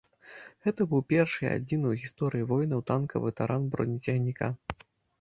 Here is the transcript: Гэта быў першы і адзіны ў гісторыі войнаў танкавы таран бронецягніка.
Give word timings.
Гэта 0.67 0.81
быў 0.93 1.01
першы 1.13 1.37
і 1.45 1.51
адзіны 1.57 1.85
ў 1.91 1.95
гісторыі 2.05 2.49
войнаў 2.55 2.85
танкавы 2.93 3.29
таран 3.41 3.73
бронецягніка. 3.73 4.55